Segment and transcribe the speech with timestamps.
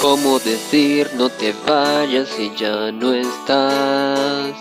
[0.00, 4.56] ¿Cómo decir no te vayas si ya no estás?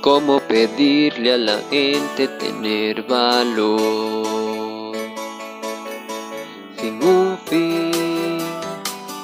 [0.00, 4.96] ¿Cómo pedirle a la gente tener valor?
[6.80, 8.38] Sin un fin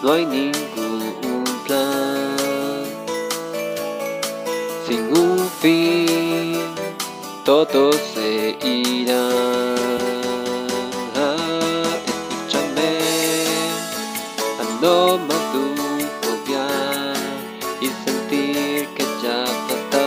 [0.03, 2.35] no hay ningún plan.
[4.89, 6.59] Sin un fin
[7.45, 9.86] todo se irá.
[18.07, 20.05] Sentir que ya basta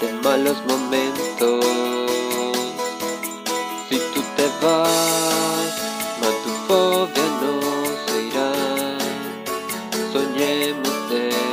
[0.00, 1.64] de malos momentos.
[3.88, 5.72] Si tú te vas,
[6.66, 7.54] fobia no
[8.04, 8.52] se irá.
[10.12, 11.43] Soñemos despiertos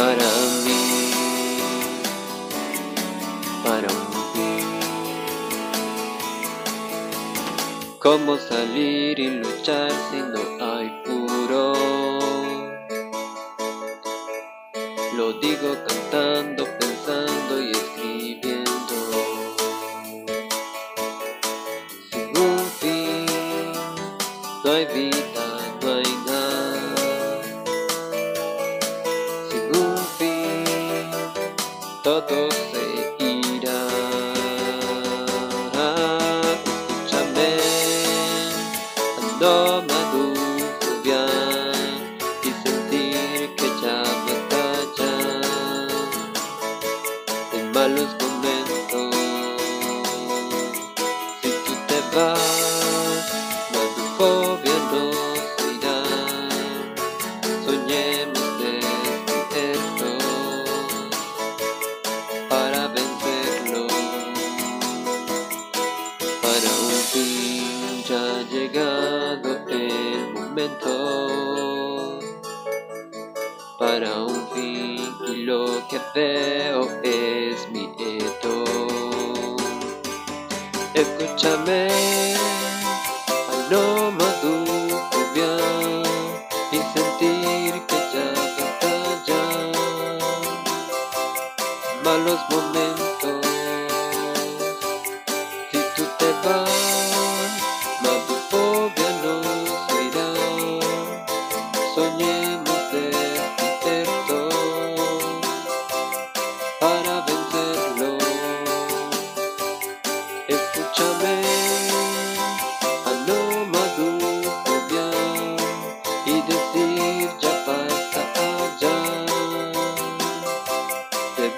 [0.00, 0.30] para
[0.64, 1.12] mí,
[3.62, 4.64] para mí.
[7.98, 11.76] ¿Cómo salir y luchar si no hay furor?
[15.18, 18.96] Lo digo cantando, pensando y escribiendo.
[22.10, 23.26] Sin un fin,
[24.64, 25.19] no hay vida.
[32.10, 32.84] Todo se
[33.24, 33.82] irá.
[36.54, 37.52] Escúchame,
[39.22, 39.54] ando
[39.90, 41.22] madura
[42.42, 44.66] y sentir que ya me está
[47.56, 48.79] en malos momentos.
[73.78, 78.64] Para un fin y lo que veo es mi eto.
[80.92, 81.88] Escúchame,
[83.50, 84.70] al no maduro
[86.72, 89.44] y sentir que ya está ya
[92.04, 93.46] malos momentos.
[95.70, 96.89] Si tú te vas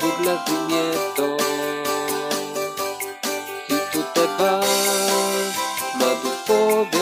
[0.02, 1.36] burlas de miedo
[3.68, 5.54] si tú te vas,
[5.94, 7.01] madufobia